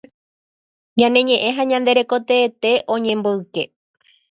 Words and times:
Ñane 0.99 1.19
ñeʼẽ 1.27 1.49
ha 1.55 1.63
ñande 1.71 1.91
reko 1.99 2.17
teete 2.27 2.71
oñemboyke. 2.93 3.61